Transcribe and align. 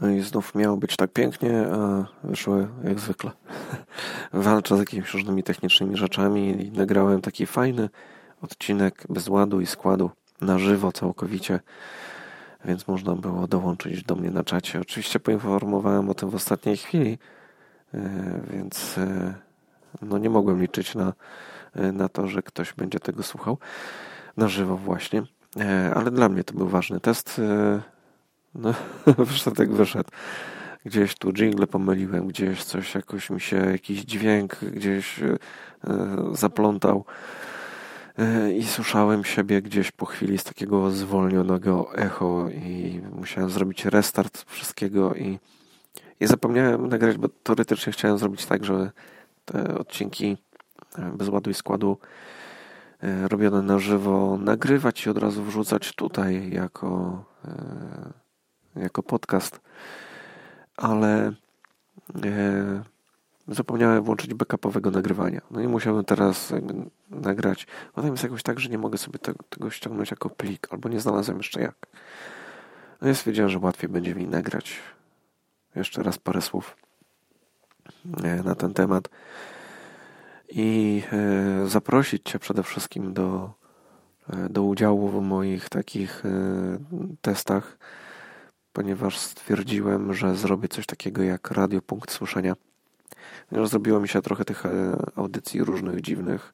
No 0.00 0.10
i 0.10 0.20
znów 0.20 0.54
miało 0.54 0.76
być 0.76 0.96
tak 0.96 1.12
pięknie, 1.12 1.66
a 1.72 2.06
wyszło 2.24 2.56
jak 2.84 3.00
zwykle. 3.00 3.30
Walczę 4.32 4.76
z 4.76 4.78
jakimiś 4.78 5.14
różnymi 5.14 5.42
technicznymi 5.42 5.96
rzeczami 5.96 6.66
i 6.66 6.70
nagrałem 6.70 7.20
taki 7.20 7.46
fajny 7.46 7.88
odcinek 8.42 9.04
bez 9.08 9.28
ładu 9.28 9.60
i 9.60 9.66
składu 9.66 10.10
na 10.40 10.58
żywo 10.58 10.92
całkowicie, 10.92 11.60
więc 12.64 12.88
można 12.88 13.14
było 13.14 13.46
dołączyć 13.46 14.04
do 14.04 14.16
mnie 14.16 14.30
na 14.30 14.44
czacie. 14.44 14.80
Oczywiście 14.80 15.20
poinformowałem 15.20 16.10
o 16.10 16.14
tym 16.14 16.30
w 16.30 16.34
ostatniej 16.34 16.76
chwili, 16.76 17.18
e, 17.94 18.40
więc 18.50 18.98
e, 18.98 19.34
no 20.02 20.18
nie 20.18 20.30
mogłem 20.30 20.60
liczyć 20.60 20.94
na, 20.94 21.12
e, 21.74 21.92
na 21.92 22.08
to, 22.08 22.26
że 22.26 22.42
ktoś 22.42 22.72
będzie 22.72 23.00
tego 23.00 23.22
słuchał 23.22 23.58
na 24.36 24.48
żywo 24.48 24.76
właśnie. 24.76 25.22
Ale 25.94 26.10
dla 26.10 26.28
mnie 26.28 26.44
to 26.44 26.54
był 26.54 26.68
ważny 26.68 27.00
test 27.00 27.40
no, 28.54 28.74
jak 29.58 29.72
wyszedł. 29.72 30.10
Gdzieś 30.84 31.14
tu 31.14 31.32
jingle 31.32 31.66
pomyliłem, 31.66 32.26
gdzieś 32.26 32.64
coś 32.64 32.94
jakoś 32.94 33.30
mi 33.30 33.40
się, 33.40 33.56
jakiś 33.56 34.00
dźwięk 34.00 34.56
gdzieś 34.64 35.22
e, 35.22 35.36
zaplątał 36.32 37.04
e, 38.18 38.52
i 38.52 38.64
słyszałem 38.64 39.24
siebie 39.24 39.62
gdzieś 39.62 39.90
po 39.92 40.06
chwili 40.06 40.38
z 40.38 40.44
takiego 40.44 40.90
zwolnionego 40.90 41.94
echo 41.94 42.48
i 42.50 43.00
musiałem 43.12 43.50
zrobić 43.50 43.84
restart 43.84 44.44
wszystkiego 44.46 45.14
i, 45.14 45.38
i 46.20 46.26
zapomniałem 46.26 46.88
nagrać, 46.88 47.16
bo 47.16 47.28
teoretycznie 47.28 47.92
chciałem 47.92 48.18
zrobić 48.18 48.46
tak, 48.46 48.64
że 48.64 48.90
te 49.44 49.78
odcinki 49.78 50.36
e, 50.98 51.12
bez 51.16 51.28
ładu 51.28 51.50
i 51.50 51.54
składu 51.54 51.98
robione 53.28 53.62
na 53.62 53.78
żywo 53.78 54.38
nagrywać 54.40 55.06
i 55.06 55.10
od 55.10 55.18
razu 55.18 55.44
wrzucać 55.44 55.92
tutaj 55.92 56.50
jako 56.52 57.24
jako 58.76 59.02
podcast, 59.02 59.60
ale 60.76 61.32
e, 62.24 62.82
zapomniałem 63.48 64.04
włączyć 64.04 64.34
backupowego 64.34 64.90
nagrywania. 64.90 65.40
No 65.50 65.60
i 65.60 65.68
musiałem 65.68 66.04
teraz 66.04 66.52
nagrać. 67.10 67.66
No 67.96 68.02
tam 68.02 68.12
jest 68.12 68.22
jakoś 68.22 68.42
tak, 68.42 68.60
że 68.60 68.68
nie 68.68 68.78
mogę 68.78 68.98
sobie 68.98 69.18
tego, 69.18 69.38
tego 69.50 69.70
ściągnąć 69.70 70.10
jako 70.10 70.30
plik, 70.30 70.68
albo 70.70 70.88
nie 70.88 71.00
znalazłem 71.00 71.36
jeszcze 71.36 71.60
jak. 71.60 71.86
No 73.00 73.08
ja 73.08 73.14
stwierdziłem, 73.14 73.50
że 73.50 73.58
łatwiej 73.58 73.90
będzie 73.90 74.14
mi 74.14 74.26
nagrać 74.26 74.80
jeszcze 75.74 76.02
raz 76.02 76.18
parę 76.18 76.42
słów 76.42 76.76
e, 78.24 78.42
na 78.42 78.54
ten 78.54 78.74
temat 78.74 79.08
i 80.48 81.02
e, 81.12 81.66
zaprosić 81.66 82.22
Cię 82.24 82.38
przede 82.38 82.62
wszystkim 82.62 83.12
do, 83.12 83.52
e, 84.32 84.48
do 84.48 84.62
udziału 84.62 85.08
w 85.08 85.22
moich 85.22 85.68
takich 85.68 86.22
testach 87.20 87.78
ponieważ 88.72 89.18
stwierdziłem, 89.18 90.14
że 90.14 90.36
zrobię 90.36 90.68
coś 90.68 90.86
takiego 90.86 91.22
jak 91.22 91.50
radio 91.50 91.82
punkt 91.82 92.12
słyszenia. 92.12 92.54
Zrobiło 93.64 94.00
mi 94.00 94.08
się 94.08 94.22
trochę 94.22 94.44
tych 94.44 94.66
e, 94.66 94.70
audycji 95.16 95.64
różnych, 95.64 96.00
dziwnych, 96.00 96.52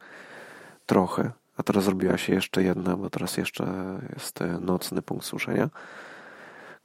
trochę, 0.87 1.31
a 1.57 1.63
teraz 1.63 1.85
zrobiła 1.85 2.19
się 2.19 2.35
jeszcze 2.35 2.63
jedna, 2.63 2.97
bo 2.97 3.11
teraz 3.11 3.37
jeszcze 3.37 3.65
jest 4.15 4.43
e, 4.43 4.59
nocny 4.61 5.03
punkt 5.03 5.25
słyszenia, 5.25 5.71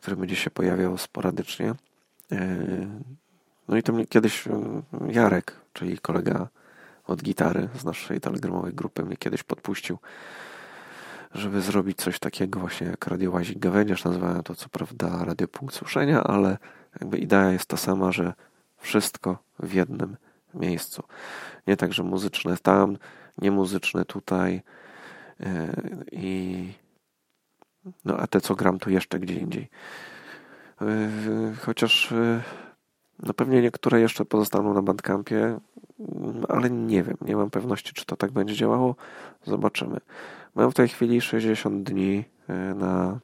który 0.02 0.16
będzie 0.16 0.36
się 0.36 0.52
pojawiał 0.52 0.98
sporadycznie. 0.98 1.74
E, 2.32 2.58
no 3.68 3.78
i 3.78 3.84
to 3.84 3.94
mnie 3.94 4.08
kiedyś 4.08 4.44
Jarek, 5.08 5.56
czyli 5.74 5.98
kolega 5.98 6.48
od 7.08 7.24
gitary 7.24 7.70
z 7.80 7.84
naszej 7.84 8.22
telegramowej 8.22 8.74
grupy, 8.74 9.04
mnie 9.04 9.18
kiedyś 9.18 9.44
podpuścił 9.44 9.98
żeby 11.34 11.62
zrobić 11.62 11.98
coś 11.98 12.20
takiego 12.20 12.60
właśnie 12.60 12.88
jak 12.88 13.08
radiołazik 13.08 13.60
gawędziarz. 13.60 14.04
Nazywałem 14.04 14.44
to 14.44 14.56
co 14.56 14.70
prawda 14.70 15.26
radiopunkt 15.26 15.76
suszenia, 15.76 16.24
ale 16.24 16.58
jakby 17.02 17.18
idea 17.18 17.52
jest 17.52 17.66
ta 17.66 17.78
sama, 17.78 18.12
że 18.12 18.34
wszystko 18.78 19.38
w 19.59 19.74
jednym 19.74 20.18
miejscu. 20.54 21.04
Nie 21.68 21.78
tak, 21.78 21.94
że 21.94 22.04
muzyczne 22.04 22.58
tam, 22.58 22.97
nie 23.38 23.52
muzyczne 23.52 24.06
tutaj 24.06 24.62
e, 25.40 25.74
i 26.12 26.68
no 28.06 28.18
a 28.18 28.28
te 28.28 28.42
co 28.42 28.56
gram 28.56 28.80
tu 28.80 28.90
jeszcze 28.90 29.19
gdzie 29.19 29.36
indziej. 29.36 29.69
E, 30.81 31.09
chociaż 31.62 32.12
e, 32.12 32.42
no 33.19 33.34
pewnie 33.34 33.62
niektóre 33.62 34.02
jeszcze 34.02 34.25
pozostaną 34.25 34.74
na 34.74 34.81
bandcampie, 34.81 35.59
ale 36.50 36.69
nie 36.69 37.03
wiem, 37.03 37.18
nie 37.22 37.36
mam 37.36 37.50
pewności, 37.50 37.94
czy 37.94 38.06
to 38.06 38.16
tak 38.16 38.31
będzie 38.31 38.56
działało. 38.56 38.96
Zobaczymy. 39.44 40.00
Mam 40.56 40.72
w 40.72 40.73
tej 40.73 40.88
chwili 40.88 41.22
60 41.22 41.84
dni 41.84 42.23
e, 42.47 42.53
na 42.75 43.19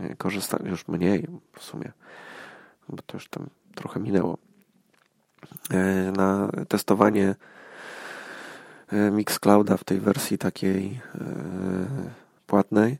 e, 0.00 0.16
korzystanie, 0.16 0.70
już 0.70 0.88
mniej 0.88 1.28
w 1.52 1.62
sumie, 1.64 1.92
bo 2.88 3.02
to 3.06 3.16
już 3.16 3.28
tam 3.28 3.46
trochę 3.74 4.00
minęło, 4.00 4.38
e, 5.70 6.12
na 6.12 6.48
testowanie 6.68 7.34
Mixclouda 9.12 9.76
w 9.76 9.84
tej 9.84 10.00
wersji 10.00 10.38
takiej 10.38 11.00
płatnej 12.46 12.98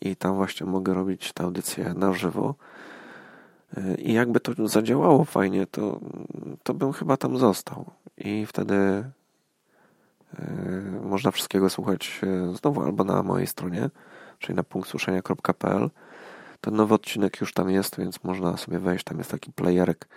i 0.00 0.16
tam 0.16 0.34
właśnie 0.34 0.66
mogę 0.66 0.94
robić 0.94 1.32
tę 1.32 1.44
audycję 1.44 1.94
na 1.94 2.12
żywo. 2.12 2.54
I 3.98 4.12
jakby 4.12 4.40
to 4.40 4.68
zadziałało 4.68 5.24
fajnie, 5.24 5.66
to, 5.66 6.00
to 6.62 6.74
bym 6.74 6.92
chyba 6.92 7.16
tam 7.16 7.38
został. 7.38 7.90
I 8.16 8.46
wtedy 8.46 9.04
można 11.02 11.30
wszystkiego 11.30 11.70
słuchać 11.70 12.20
yy, 12.22 12.56
znowu 12.56 12.82
albo 12.82 13.04
na 13.04 13.22
mojej 13.22 13.46
stronie, 13.46 13.90
czyli 14.38 14.56
na 14.56 14.62
punktsłyszenia.pl. 14.62 15.90
Ten 16.60 16.74
nowy 16.76 16.94
odcinek 16.94 17.40
już 17.40 17.52
tam 17.52 17.70
jest, 17.70 17.98
więc 17.98 18.24
można 18.24 18.56
sobie 18.56 18.78
wejść. 18.78 19.04
Tam 19.04 19.18
jest 19.18 19.30
taki 19.30 19.52
playerek, 19.52 20.08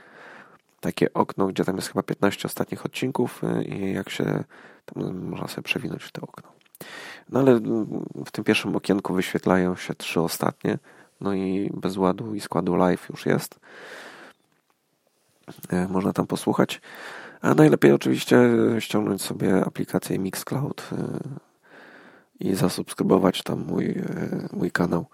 takie 0.80 1.14
okno, 1.14 1.48
gdzie 1.48 1.66
tam 1.66 1.76
jest 1.76 1.88
chyba 1.88 2.04
15 2.04 2.46
ostatnich 2.46 2.86
odcinków 2.86 3.42
yy, 3.44 3.64
i 3.64 3.94
jak 3.94 4.10
się 4.10 4.44
tam 4.86 5.18
można 5.30 5.48
sobie 5.48 5.64
przewinąć 5.64 6.04
w 6.04 6.12
to 6.12 6.22
okno. 6.22 6.50
No 7.30 7.40
ale 7.40 7.60
w 8.26 8.32
tym 8.32 8.44
pierwszym 8.44 8.76
okienku 8.76 9.14
wyświetlają 9.14 9.76
się 9.76 9.96
trzy 9.96 10.22
ostatnie. 10.22 10.78
No 11.22 11.34
i 11.34 11.72
bez 11.74 11.98
ładu 11.98 12.36
i 12.36 12.42
składu 12.42 12.76
live 12.76 13.10
już 13.10 13.26
jest. 13.26 13.60
Można 15.90 16.14
tam 16.14 16.28
posłuchać. 16.28 16.82
A 17.44 17.54
najlepiej 17.54 17.92
oczywiście 17.92 18.50
ściągnąć 18.80 19.22
sobie 19.22 19.66
aplikację 19.66 20.20
Mixcloud 20.20 20.90
y, 20.92 22.46
i 22.46 22.56
zasubskrybować 22.56 23.44
tam 23.44 23.66
mój, 23.68 23.86
y, 23.86 24.50
mój 24.54 24.72
kanał. 24.72 25.06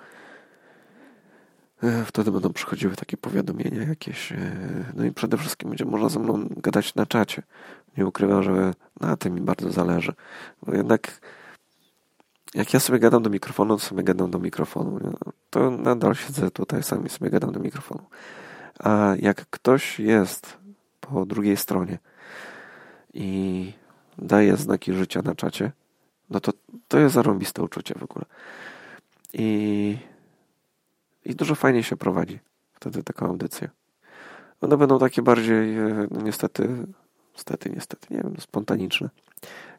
Y, 1.84 2.06
wtedy 2.06 2.32
będą 2.32 2.54
przychodziły 2.54 2.96
takie 2.96 3.18
powiadomienia 3.18 3.84
jakieś. 3.84 4.34
No 4.96 5.06
i 5.06 5.12
przede 5.12 5.38
wszystkim 5.38 5.70
będzie 5.70 5.86
można 5.86 6.10
ze 6.10 6.20
mną 6.20 6.48
gadać 6.58 6.96
na 6.96 7.06
czacie. 7.06 7.44
Nie 7.98 8.06
ukrywam, 8.08 8.44
że 8.44 8.74
na 9.02 9.18
tym 9.18 9.36
mi 9.36 9.42
bardzo 9.42 9.72
zależy. 9.72 10.14
Bo 10.64 10.76
jednak 10.76 11.22
jak 12.54 12.74
ja 12.74 12.80
sobie 12.80 13.00
gadam 13.00 13.24
do 13.24 13.30
mikrofonu, 13.30 13.78
to 13.78 13.84
sobie 13.84 14.04
gadam 14.04 14.32
do 14.32 14.40
mikrofonu. 14.40 15.00
To 15.50 15.72
nadal 15.72 16.16
siedzę 16.16 16.52
tutaj, 16.52 16.84
sami 16.84 17.10
sobie 17.10 17.32
gadam 17.32 17.52
do 17.52 17.60
mikrofonu. 17.60 18.04
A 18.80 19.14
jak 19.20 19.46
ktoś 19.50 20.00
jest 20.00 20.58
po 21.02 21.26
drugiej 21.26 21.58
stronie, 21.58 22.00
i 23.14 23.74
daje 24.18 24.58
znaki 24.58 24.94
życia 24.94 25.22
na 25.22 25.36
czacie, 25.36 25.72
no 26.30 26.40
to 26.40 26.52
to 26.88 27.00
jest 27.00 27.16
zarąbiste 27.16 27.64
uczucie 27.64 27.96
w 28.00 28.04
ogóle. 28.04 28.26
I, 29.34 29.98
i 31.26 31.36
dużo 31.36 31.56
fajniej 31.56 31.84
się 31.84 31.98
prowadzi 31.98 32.40
wtedy 32.74 33.04
taką 33.04 33.26
audycję. 33.26 33.70
One 34.62 34.78
będą 34.78 35.00
takie 35.00 35.22
bardziej 35.22 35.78
e, 35.78 36.08
no 36.12 36.22
niestety, 36.22 36.88
niestety, 37.34 37.70
niestety, 37.70 38.08
nie 38.14 38.22
wiem, 38.24 38.36
spontaniczne. 38.40 39.10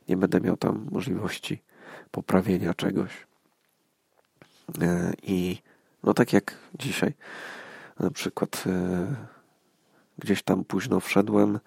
Nie 0.09 0.17
będę 0.17 0.41
miał 0.41 0.57
tam 0.57 0.87
możliwości 0.91 1.63
poprawienia 2.11 2.75
czegoś. 2.75 3.27
E, 4.83 5.13
I 5.23 5.59
no 6.03 6.15
tak 6.15 6.33
jak 6.33 6.55
dzisiaj, 6.79 7.15
na 8.01 8.11
przykład 8.11 8.65
e, 8.67 9.15
gdzieś 10.19 10.43
tam 10.43 10.65
późno 10.65 11.01
wszedłem, 11.01 11.59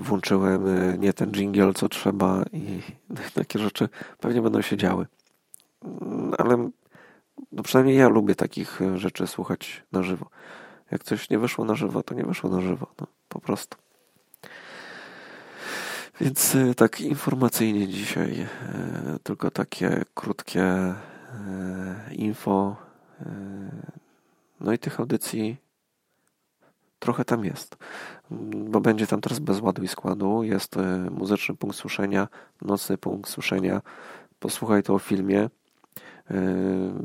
włączyłem 0.00 0.66
e, 0.66 0.98
nie 0.98 1.12
ten 1.12 1.32
jingle, 1.32 1.74
co 1.74 1.88
trzeba 1.88 2.42
i 2.52 2.82
takie 3.34 3.58
rzeczy 3.58 3.88
pewnie 4.20 4.42
będą 4.42 4.62
się 4.62 4.76
działy. 4.76 5.06
Mm, 5.84 6.34
ale 6.38 6.70
no 7.52 7.62
przynajmniej 7.62 7.96
ja 7.96 8.08
lubię 8.08 8.34
takich 8.34 8.82
e, 8.82 8.98
rzeczy 8.98 9.26
słuchać 9.26 9.82
na 9.92 10.02
żywo. 10.02 10.26
Jak 10.90 11.04
coś 11.04 11.30
nie 11.30 11.38
wyszło 11.38 11.64
na 11.64 11.74
żywo, 11.74 12.02
to 12.02 12.14
nie 12.14 12.24
wyszło 12.24 12.50
na 12.50 12.60
żywo. 12.60 12.86
No, 13.00 13.06
po 13.28 13.40
prostu. 13.40 13.76
Więc 16.20 16.56
tak 16.76 17.00
informacyjnie 17.00 17.88
dzisiaj 17.88 18.46
tylko 19.22 19.50
takie 19.50 20.04
krótkie 20.14 20.94
info. 22.12 22.76
No 24.60 24.72
i 24.72 24.78
tych 24.78 25.00
audycji 25.00 25.56
trochę 27.00 27.24
tam 27.24 27.44
jest. 27.44 27.76
Bo 28.52 28.80
będzie 28.80 29.06
tam 29.06 29.20
teraz 29.20 29.38
bez 29.38 29.60
ładu 29.60 29.82
i 29.82 29.88
składu. 29.88 30.42
Jest 30.42 30.76
e, 30.76 31.10
muzyczny 31.10 31.56
punkt 31.56 31.76
słyszenia, 31.76 32.28
nocny 32.62 32.98
punkt 32.98 33.30
słyszenia. 33.30 33.82
Posłuchaj 34.40 34.82
to 34.82 34.94
o 34.94 34.98
filmie. 34.98 35.40
E, 35.40 35.50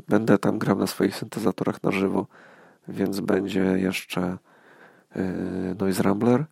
będę 0.08 0.38
tam 0.38 0.58
grał 0.58 0.78
na 0.78 0.86
swoich 0.86 1.16
syntezatorach 1.16 1.82
na 1.82 1.90
żywo. 1.90 2.26
więc 2.88 3.20
będzie 3.20 3.60
jeszcze 3.60 4.38
Noise 5.78 6.02
Rambler. 6.02 6.44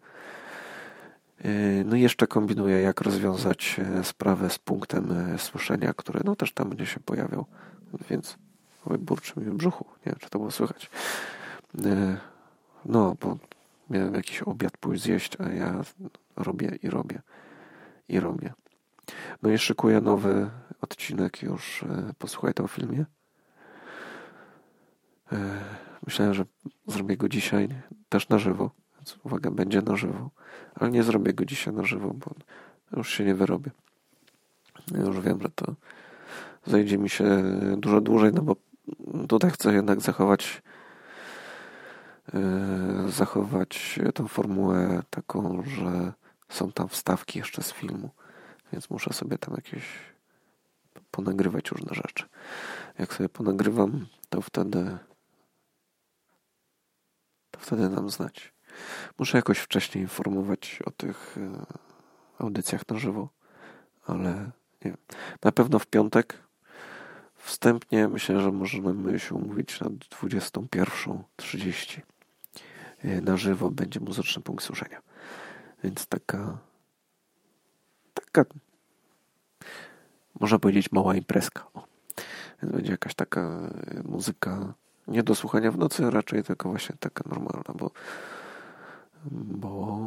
No 1.84 1.96
i 1.96 2.00
jeszcze 2.00 2.26
kombinuję, 2.26 2.80
jak 2.80 3.00
rozwiązać 3.00 3.80
sprawę 4.02 4.50
z 4.50 4.58
punktem 4.58 5.14
słyszenia, 5.38 5.94
który 5.94 6.20
no 6.24 6.36
też 6.36 6.52
tam 6.52 6.68
będzie 6.68 6.86
się 6.86 7.00
pojawiał, 7.00 7.46
więc 8.10 8.38
burczy 8.98 9.40
mi 9.40 9.46
w 9.46 9.54
brzuchu. 9.54 9.84
Nie 10.06 10.12
wiem, 10.12 10.16
czy 10.20 10.30
to 10.30 10.38
było 10.38 10.50
słychać. 10.50 10.90
No, 12.86 13.16
bo 13.20 13.38
miałem 13.90 14.14
jakiś 14.14 14.42
obiad 14.42 14.76
pójść 14.76 15.02
zjeść, 15.02 15.40
a 15.40 15.48
ja 15.48 15.80
robię 16.36 16.78
i 16.82 16.90
robię 16.90 17.22
i 18.08 18.20
robię. 18.20 18.52
No 19.42 19.50
i 19.50 19.58
szykuję 19.58 20.00
nowy 20.00 20.50
odcinek 20.80 21.42
już. 21.42 21.82
E, 21.82 22.12
posłuchaj 22.18 22.54
to 22.54 22.64
o 22.64 22.68
filmie. 22.68 23.06
E, 25.32 25.60
myślałem, 26.06 26.34
że 26.34 26.44
zrobię 26.86 27.16
go 27.16 27.28
dzisiaj 27.28 27.68
też 28.08 28.28
na 28.28 28.38
żywo. 28.38 28.70
Więc 28.96 29.18
uwaga, 29.24 29.50
będzie 29.50 29.82
na 29.82 29.96
żywo. 29.96 30.30
Ale 30.74 30.90
nie 30.90 31.02
zrobię 31.02 31.32
go 31.32 31.44
dzisiaj 31.44 31.74
na 31.74 31.84
żywo, 31.84 32.14
bo 32.14 32.34
już 32.96 33.10
się 33.10 33.24
nie 33.24 33.34
wyrobię. 33.34 33.70
Już 34.94 35.20
wiem, 35.20 35.42
że 35.42 35.48
to 35.48 35.74
zajdzie 36.66 36.98
mi 36.98 37.08
się 37.08 37.42
dużo 37.76 38.00
dłużej, 38.00 38.32
no 38.32 38.42
bo 38.42 38.56
tutaj 39.28 39.50
chcę 39.50 39.74
jednak 39.74 40.00
zachować 40.00 40.62
zachować 43.08 43.98
tą 44.14 44.28
formułę 44.28 45.02
taką, 45.10 45.62
że 45.62 46.12
są 46.48 46.72
tam 46.72 46.88
wstawki 46.88 47.38
jeszcze 47.38 47.62
z 47.62 47.72
filmu, 47.72 48.10
więc 48.72 48.90
muszę 48.90 49.12
sobie 49.12 49.38
tam 49.38 49.54
jakieś 49.54 49.84
ponagrywać 51.10 51.70
różne 51.70 51.94
rzeczy. 51.94 52.24
Jak 52.98 53.14
sobie 53.14 53.28
ponagrywam, 53.28 54.06
to 54.28 54.40
wtedy 54.40 54.98
to 57.50 57.60
wtedy 57.60 57.88
nam 57.88 58.10
znać. 58.10 58.54
Muszę 59.18 59.38
jakoś 59.38 59.58
wcześniej 59.58 60.04
informować 60.04 60.78
o 60.84 60.90
tych 60.90 61.38
e, 61.38 61.66
audycjach 62.38 62.88
na 62.88 62.98
żywo, 62.98 63.28
ale 64.06 64.50
nie. 64.84 64.96
Na 65.42 65.52
pewno 65.52 65.78
w 65.78 65.86
piątek 65.86 66.38
wstępnie 67.34 68.08
myślę, 68.08 68.40
że 68.40 68.52
możemy 68.52 69.18
się 69.18 69.34
umówić 69.34 69.80
na 69.80 69.86
21.30 69.86 71.98
e, 71.98 72.02
na 73.04 73.36
żywo 73.36 73.70
będzie 73.70 74.00
muzyczny 74.00 74.42
punkt 74.42 74.64
słyszenia. 74.64 75.02
Więc 75.84 76.06
taka 76.06 76.58
taka 78.14 78.44
można 80.40 80.58
powiedzieć 80.58 80.92
mała 80.92 81.14
imprezka. 81.14 81.66
O. 81.74 81.84
Więc 82.62 82.74
będzie 82.74 82.92
jakaś 82.92 83.14
taka 83.14 83.40
e, 83.40 84.02
muzyka 84.04 84.74
nie 85.08 85.22
do 85.22 85.34
słuchania 85.34 85.70
w 85.70 85.78
nocy, 85.78 86.10
raczej 86.10 86.42
tylko 86.42 86.68
właśnie 86.68 86.96
taka 87.00 87.24
normalna, 87.30 87.74
bo, 87.74 87.90
bo 89.30 89.98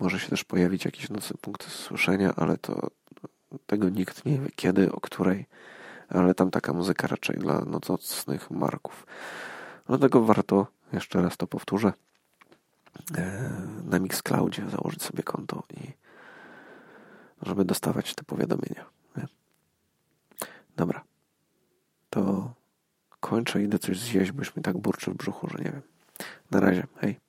może 0.00 0.18
się 0.18 0.28
też 0.28 0.44
pojawić 0.44 0.84
jakiś 0.84 1.10
nocny 1.10 1.36
punkt 1.40 1.70
słyszenia, 1.70 2.34
ale 2.36 2.58
to 2.58 2.90
tego 3.66 3.88
nikt 3.88 4.24
nie 4.24 4.38
wie 4.38 4.50
kiedy, 4.56 4.92
o 4.92 5.00
której, 5.00 5.46
ale 6.08 6.34
tam 6.34 6.50
taka 6.50 6.72
muzyka 6.72 7.06
raczej 7.06 7.36
dla 7.36 7.64
nocnych 7.88 8.50
marków. 8.50 9.06
Dlatego 9.86 10.22
warto, 10.22 10.66
jeszcze 10.92 11.22
raz 11.22 11.36
to 11.36 11.46
powtórzę, 11.46 11.92
e, 13.16 13.50
na 13.84 13.98
Mixcloudzie 13.98 14.70
założyć 14.70 15.02
sobie 15.02 15.22
konto 15.22 15.62
i 15.70 15.92
żeby 17.42 17.64
dostawać 17.64 18.14
te 18.14 18.24
powiadomienia. 18.24 18.84
Nie? 19.16 19.26
Dobra. 20.76 21.04
To 22.10 22.54
kończę, 23.20 23.62
idę 23.62 23.78
coś 23.78 24.00
zjeść, 24.00 24.32
bo 24.32 24.38
już 24.38 24.56
mi 24.56 24.62
tak 24.62 24.78
burczy 24.78 25.10
w 25.10 25.14
brzuchu, 25.14 25.48
że 25.48 25.58
nie 25.58 25.70
wiem. 25.70 25.82
Na 26.50 26.60
razie. 26.60 26.86
Hej. 26.96 27.20